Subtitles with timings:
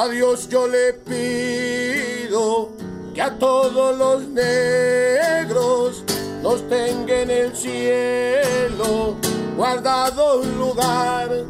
[0.00, 2.70] A Dios yo le pido
[3.12, 6.02] que a todos los negros
[6.42, 9.18] nos tenga en el cielo
[9.58, 11.44] guardado un lugar.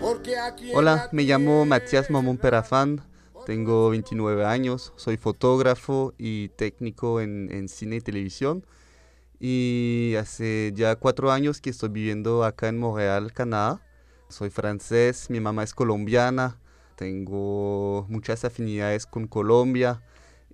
[0.00, 3.00] Porque aquí Hola, me llamo Matías Mamón Perafán,
[3.46, 8.66] tengo 29 años, soy fotógrafo y técnico en, en cine y televisión.
[9.38, 13.80] Y hace ya cuatro años que estoy viviendo acá en Montreal, Canadá.
[14.28, 16.59] Soy francés, mi mamá es colombiana,
[17.00, 20.02] tengo muchas afinidades con Colombia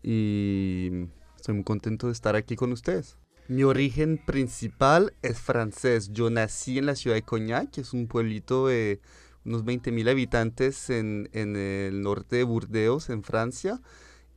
[0.00, 3.18] y estoy muy contento de estar aquí con ustedes.
[3.48, 6.12] Mi origen principal es francés.
[6.12, 9.00] Yo nací en la ciudad de Cognac, que es un pueblito de
[9.44, 13.80] unos 20.000 habitantes en, en, el norte de Burdeos, en Francia.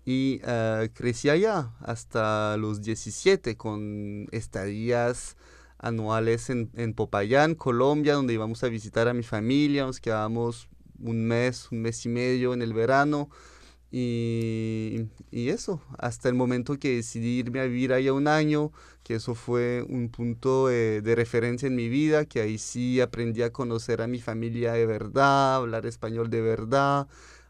[0.04, 5.38] Y uh, crecí allá hasta los 17 con estadías
[5.78, 9.86] anuales en, en, Popayán, Colombia, donde íbamos a visitar a mi familia.
[9.86, 10.70] Nos quedábamos
[11.02, 13.30] un mes, un mes y medio en el verano.
[13.92, 18.72] Y, y, eso, hasta el momento que decidí irme a vivir allá un año,
[19.04, 23.42] que eso fue un punto de, de, referencia en mi vida, que ahí sí aprendí
[23.42, 27.08] a conocer a mi familia de verdad, hablar español de verdad,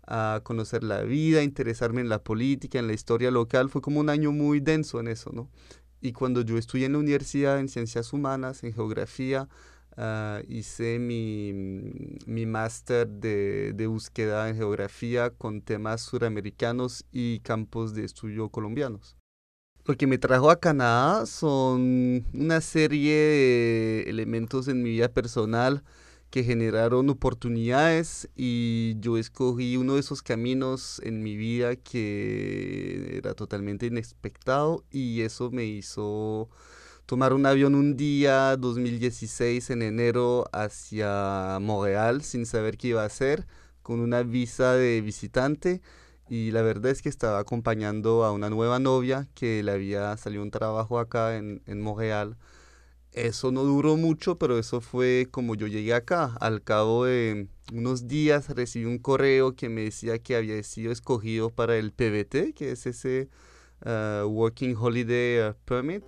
[0.07, 3.69] a conocer la vida, interesarme en la política, en la historia local.
[3.69, 5.49] Fue como un año muy denso en eso, ¿no?
[6.01, 9.49] Y cuando yo estudié en la universidad en ciencias humanas, en geografía,
[9.99, 11.51] Uh, hice mi,
[12.25, 19.17] mi máster de, de, búsqueda en geografía con temas suramericanos y campos de estudio colombianos.
[19.83, 25.83] Lo que me trajo a Canadá son una serie de elementos en mi vida personal
[26.29, 33.33] que generaron oportunidades y yo escogí uno de esos caminos en mi vida que era
[33.33, 36.47] totalmente inexpectado y eso me hizo
[37.09, 43.07] tomar un avión un día 2016 en enero hacia Montreal sin saber qué iba a
[43.07, 43.47] hacer,
[43.81, 45.81] con una visa de visitante
[46.29, 50.43] y la verdad es que estaba acompañando a una nueva novia que le había salido
[50.43, 52.37] un trabajo acá en, en Montreal.
[53.11, 56.37] Eso no duró mucho, pero eso fue como yo llegué acá.
[56.39, 61.49] Al cabo de unos días recibí un correo que me decía que había sido escogido
[61.49, 63.29] para el PBT, que es ese
[63.83, 66.03] uh, Working Holiday Permit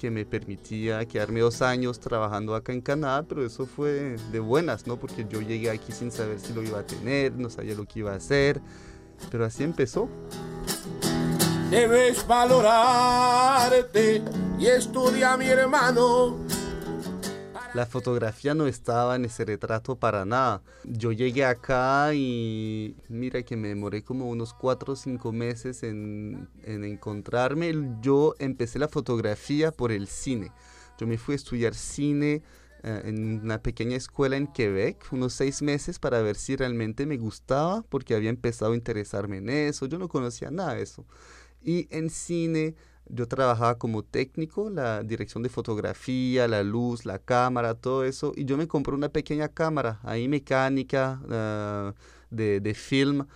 [0.00, 4.86] que me permitía quedarme dos años trabajando acá en Canadá, pero eso fue de buenas,
[4.86, 4.98] ¿no?
[4.98, 7.98] Porque yo llegué aquí sin saber si lo iba a tener, no sabía lo que
[7.98, 8.62] iba a hacer,
[9.30, 10.08] pero así empezó.
[11.68, 14.22] Debes valorarte
[14.58, 16.38] y estudia mi hermano.
[17.72, 20.60] La fotografía no estaba en ese retrato para nada.
[20.84, 26.48] Yo llegué acá y mira que me demoré como unos cuatro o cinco meses en,
[26.64, 27.72] en, encontrarme.
[28.00, 30.50] Yo empecé la fotografía por el cine.
[30.98, 32.42] Yo me fui a estudiar cine
[32.82, 37.18] uh, en una pequeña escuela en Quebec, unos seis meses para ver si realmente me
[37.18, 39.86] gustaba, porque había empezado a interesarme en eso.
[39.86, 41.06] Yo no conocía nada de eso.
[41.62, 42.74] Y en cine
[43.12, 48.44] yo trabajaba como técnico, la dirección de fotografía, la luz, la cámara, todo eso, y
[48.44, 53.26] yo me compré una pequeña cámara, ahí mecánica, uh, de, de, film,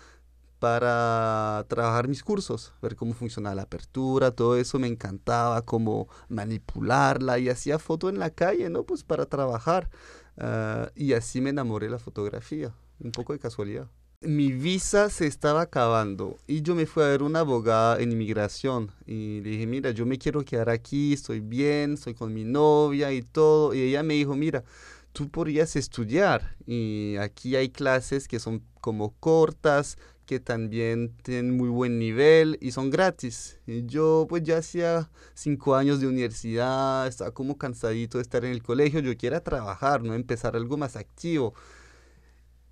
[0.58, 7.38] para trabajar mis cursos, ver cómo funcionaba la apertura, todo eso me encantaba, cómo manipularla,
[7.38, 8.84] y hacía foto en la calle, ¿no?
[8.84, 9.90] Pues para trabajar,
[10.38, 13.88] uh, y así me enamoré de la fotografía, un poco de casualidad
[14.26, 18.90] mi visa se estaba acabando y yo me fui a ver una abogada en inmigración
[19.06, 23.12] y le dije, mira, yo me quiero quedar aquí, estoy bien, estoy con mi novia
[23.12, 23.74] y todo.
[23.74, 24.64] Y ella me dijo, mira,
[25.12, 31.68] tú podrías estudiar y aquí hay clases que son como cortas, que también tienen muy
[31.68, 33.58] buen nivel y son gratis.
[33.66, 38.52] Y yo pues ya hacía cinco años de universidad, estaba como cansadito de estar en
[38.52, 41.54] el colegio, yo quiero trabajar, no empezar algo más activo.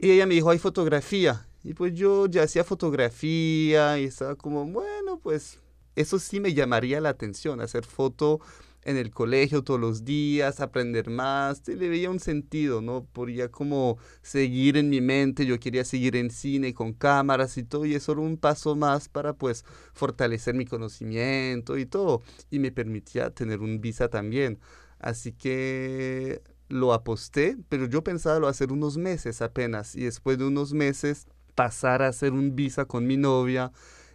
[0.02, 1.46] Y ella me dijo, hay fotografía.
[1.62, 5.60] Y pues yo ya hacía fotografía y estaba como, bueno, pues
[5.94, 8.40] eso sí me llamaría la atención, hacer foto
[8.82, 13.04] en el colegio todos los días, aprender más, le veía un sentido, ¿no?
[13.04, 17.86] Podía como seguir en mi mente, yo quería seguir en cine con cámaras y todo,
[17.86, 22.72] y eso era un paso más para pues fortalecer mi conocimiento y todo, y me
[22.72, 24.58] permitía tener un visa también.
[24.98, 30.46] Así que lo aposté, pero yo pensaba lo hacer unos meses apenas y después de
[30.46, 33.72] unos meses pasar a hacer un visa con mi novia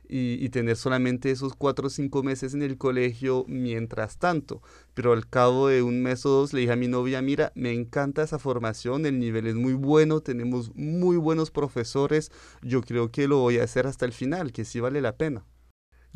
[0.10, 4.62] y, y, tener solamente esos cuatro o cinco meses en el colegio mientras tanto.
[4.94, 7.74] Pero al cabo de un mes o dos le dije a mi novia, mira, me
[7.74, 13.28] encanta esa formación, el nivel es muy bueno, tenemos muy buenos profesores, yo creo que
[13.28, 15.46] lo voy a hacer hasta el final, que sí vale la pena.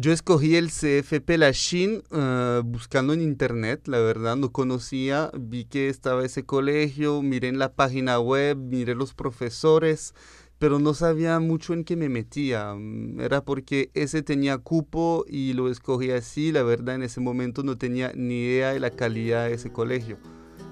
[0.02, 5.90] Yo escogí el CFP Lachine uh, buscando en internet, la verdad no conocía, vi que
[5.90, 10.16] estaba ese colegio, miré en la página web, miré los profesores,
[10.58, 12.74] pero no sabía mucho en qué me metía.
[12.74, 16.52] Mm, era porque ese tenía cupo y lo escogí así.
[16.52, 20.18] La verdad, en ese momento no tenía ni idea de la calidad de ese colegio.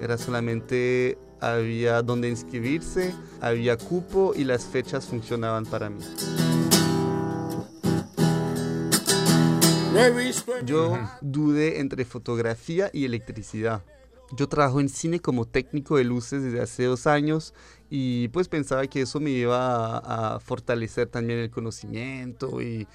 [0.02, 6.02] Era solamente había donde inscribirse, había cupo y las fechas funcionaban para mí.
[10.66, 13.84] Yo dudé entre fotografía y electricidad.
[14.32, 17.56] Yo trabajo en cine como técnico de luces desde hace dos años
[17.90, 22.88] y pues pensaba que eso me iba a, fortalecer también el conocimiento y,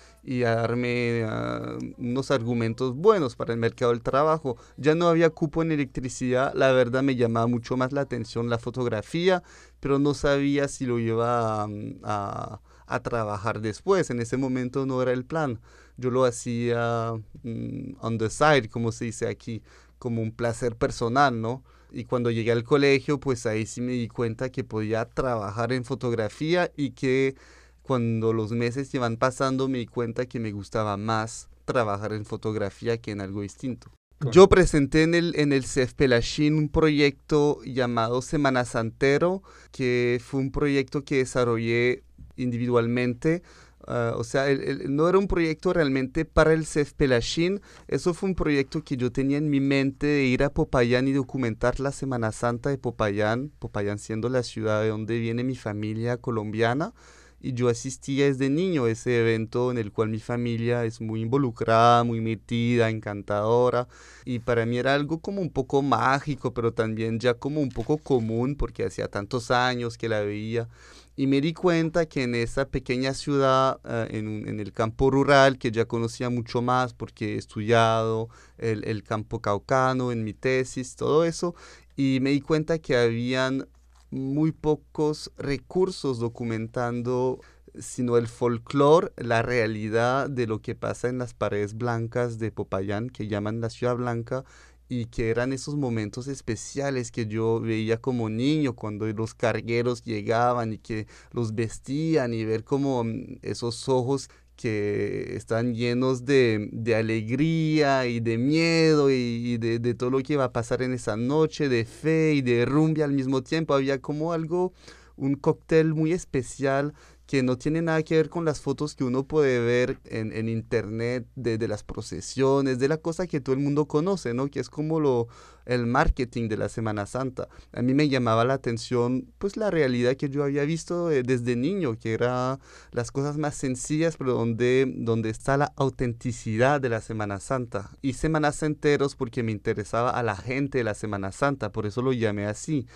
[0.45, 4.57] a darme ah, unos argumentos buenos para el mercado del trabajo.
[4.77, 8.59] Ya no había cupo en electricidad, la verdad me llamaba mucho más la atención la
[8.59, 9.43] fotografía,
[9.81, 14.11] pero no sabía si lo iba a, a trabajar después.
[14.11, 15.61] En ese momento no era el plan.
[15.97, 17.13] Yo lo hacía
[17.43, 19.63] mm, on the side, como se dice aquí
[19.99, 21.63] como un placer personal, ¿no?
[21.91, 25.85] Y cuando llegué al colegio, pues ahí sí me di cuenta que podía trabajar en
[25.85, 27.37] fotografía y que
[27.83, 32.99] cuando los meses iban pasando me di cuenta que me gustaba más trabajar en fotografía
[32.99, 33.91] que en algo distinto.
[34.33, 40.41] Yo presenté en el, en el CEF Pelachín un proyecto llamado Semana Santero, que fue
[40.41, 42.05] un proyecto que desarrollé
[42.37, 43.43] individualmente
[43.87, 44.47] Ah, o sea,
[44.89, 49.13] no era un proyecto realmente para el CEF Pelachín, eso fue un proyecto que yo
[49.13, 53.51] tenía en mi mente de ir a Popayán y documentar la Semana Santa de Popayán,
[53.59, 56.95] Popayán siendo la ciudad de donde viene mi familia colombiana.
[57.41, 61.21] Y yo asistía desde niño a ese evento en el cual mi familia es muy
[61.21, 63.87] involucrada, muy metida, encantadora.
[64.25, 67.99] Y para mí era algo como un poco mágico, pero también ya como un poco
[67.99, 70.69] común, porque hacía tantos años que la veía.
[71.17, 75.71] Y me di cuenta que en esa pequeña ciudad, eh, en, el campo rural, que
[75.71, 78.29] ya conocía mucho más porque he estudiado
[78.59, 81.55] el, el, campo caucano en mi tesis, todo eso,
[81.97, 83.69] y me di cuenta que habían
[84.11, 87.41] muy pocos recursos documentando
[87.79, 93.11] sino el folclore, la realidad de lo que pasa en las paredes blancas de Popayán,
[93.11, 94.45] que llaman la ciudad blanca,
[94.89, 100.75] y que eran esos momentos especiales que yo veía como niño cuando los cargueros llegaban
[100.75, 108.07] y que los vestían y ver como mm, esos ojos que están llenos de, alegría
[108.07, 111.69] y de miedo y, de, de, todo lo que iba a pasar en esa noche,
[111.69, 113.75] de fe y de rumbi al mismo tiempo.
[113.75, 114.73] Había como algo,
[115.17, 116.95] un cóctel muy especial
[117.35, 120.49] que no tiene nada que ver con las fotos que uno puede ver en, en
[120.49, 124.47] internet de, de, las procesiones, de la cosa que todo el mundo conoce, ¿no?
[124.47, 125.27] Que es como lo,
[125.67, 127.49] el marketing de la Semana Santa.
[127.73, 131.57] A mí me llamaba la atención, pues, la realidad que yo había visto eh, desde
[131.57, 132.61] niño, que era
[132.93, 137.91] las cosas más sencillas, pero donde, donde está la autenticidad de la Semana Santa.
[138.01, 142.01] Y Semanas Enteros porque me interesaba a la gente de la Semana Santa, por eso
[142.01, 142.87] lo llamé así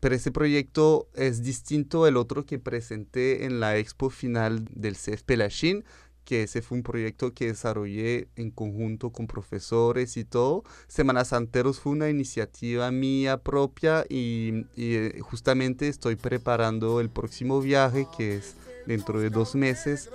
[0.00, 5.22] pero ese proyecto es distinto del otro que presenté en la expo final del CEF
[5.22, 5.84] Pelachín,
[6.24, 10.64] que ese fue un proyecto que desarrollé en conjunto con profesores y todo.
[10.88, 17.60] Semanas Santeros fue una iniciativa mía propia y, y, eh, justamente estoy preparando el próximo
[17.60, 18.56] viaje que es
[18.86, 20.10] dentro de dos meses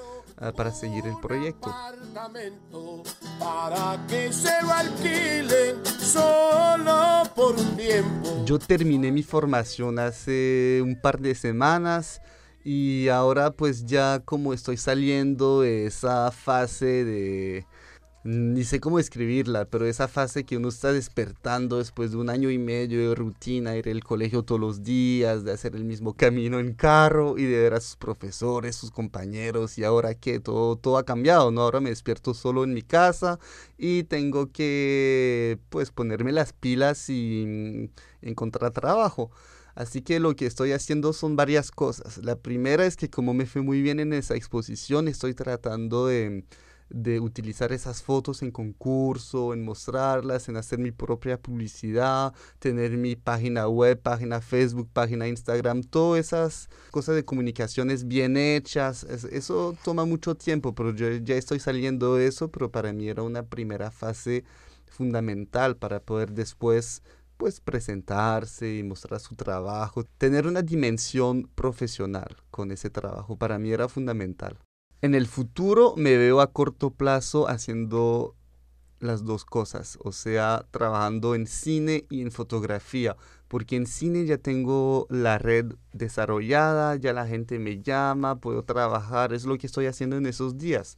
[0.56, 1.72] para seguir el proyecto.
[8.46, 12.22] Yo terminé mi formación hace un par de semanas
[12.64, 17.66] y ahora pues ya como estoy saliendo de esa fase de
[18.24, 22.52] ni sé cómo escribirla, pero esa fase que uno está despertando después de un año
[22.52, 26.60] y medio de rutina, ir al colegio todos los días, de hacer el mismo camino
[26.60, 30.98] en carro y de ver a sus profesores, sus compañeros y ahora que todo, todo
[30.98, 31.62] ha cambiado, ¿no?
[31.62, 33.40] Ahora me despierto solo en mi casa
[33.78, 37.90] y tengo que pues ponerme las pilas y
[38.22, 39.32] encontrar trabajo.
[39.74, 42.18] Así que lo que estoy haciendo son varias cosas.
[42.20, 46.44] La primera es que como me fue muy bien en esa exposición, estoy tratando de
[46.94, 53.16] de utilizar esas fotos en concurso, en mostrarlas, en hacer mi propia publicidad, tener mi
[53.16, 59.04] página web, página Facebook, página Instagram, todas esas cosas de comunicaciones bien hechas.
[59.04, 63.24] eso toma mucho tiempo, pero yo ya estoy saliendo de eso, pero para mí era
[63.24, 64.44] una primera fase
[64.90, 67.02] fundamental para poder después
[67.38, 73.72] pues presentarse y mostrar su trabajo, tener una dimensión profesional con ese trabajo para mí
[73.72, 74.60] era fundamental.
[75.02, 78.36] En el futuro me veo a corto plazo haciendo
[79.00, 83.18] las dos cosas, o sea, trabajando en cine y en fotografía,
[83.48, 89.34] porque en cine ya tengo la red desarrollada, ya la gente me llama, puedo trabajar,
[89.34, 90.98] es lo que estoy haciendo en esos días.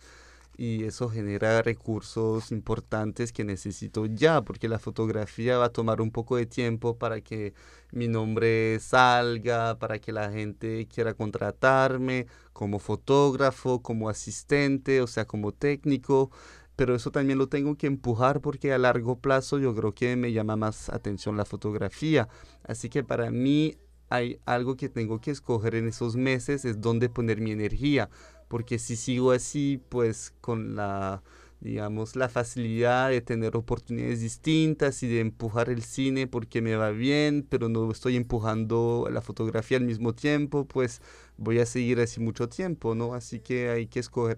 [0.55, 6.11] Y eso genera recursos importantes que necesito ya, porque la fotografía va a tomar un
[6.11, 7.53] poco de tiempo para que
[7.91, 15.25] mi nombre salga, para que la gente quiera contratarme como fotógrafo, como asistente, o sea,
[15.25, 16.29] como técnico,
[16.75, 20.33] pero eso también lo tengo que empujar porque a largo plazo yo creo que me
[20.33, 22.27] llama más atención la fotografía.
[22.63, 23.77] Así que para mí
[24.09, 28.09] hay algo que tengo que escoger en esos meses, es dónde poner mi energía
[28.53, 31.23] porque si sigo así, pues con la,
[31.59, 36.91] digamos, la facilidad de tener oportunidades distintas y de empujar el cine porque me va
[36.91, 41.01] bien, pero no estoy empujando la fotografía al mismo tiempo, pues
[41.35, 43.15] voy a seguir así mucho tiempo, ¿no?
[43.15, 44.37] Así que hay que escoger,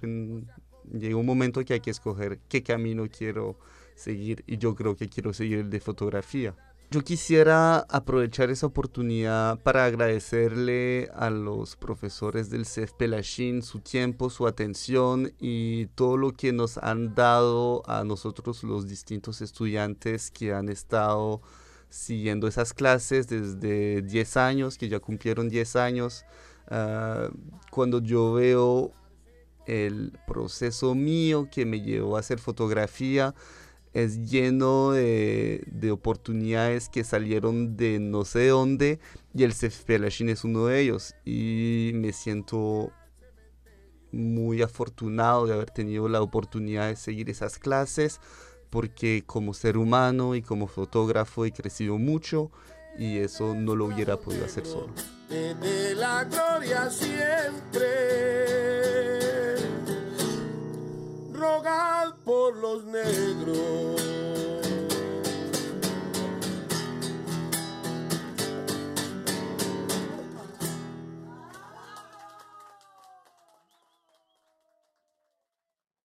[0.93, 3.59] llega un momento que hay que escoger qué camino quiero
[3.95, 6.55] seguir y yo creo que quiero seguir el de fotografía.
[6.91, 14.29] Yo quisiera aprovechar esa oportunidad para agradecerle a los profesores del CEF Pelachín su tiempo,
[14.29, 20.53] su atención y todo lo que nos han dado a nosotros los distintos estudiantes que
[20.53, 21.41] han estado
[21.89, 26.23] siguiendo esas clases desde 10 años, que ya cumplieron 10 años.
[26.67, 27.29] Ah,
[27.71, 28.93] cuando yo veo
[29.65, 33.33] el proceso mío que me llevó a hacer fotografía,
[33.95, 38.99] es lleno de, oportunidades que salieron de no sé dónde
[39.33, 42.91] y el CFPLASHIN es uno de ellos y me siento
[44.11, 48.19] muy afortunado de haber tenido la oportunidad de seguir esas clases
[48.69, 52.51] porque como ser humano y como fotógrafo he crecido mucho
[52.97, 54.93] y eso no lo hubiera podido hacer solo.
[55.95, 58.64] la gloria siempre
[62.23, 64.44] por los negros.